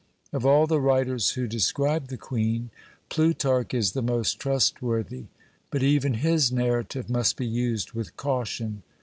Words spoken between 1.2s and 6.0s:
who describe the Queen, Plutarch is the most trustworthy, but